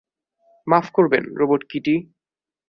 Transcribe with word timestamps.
মাফ 0.67 0.85
করবেন, 0.91 1.23
robot 1.37 1.61
Kitty. 1.69 1.95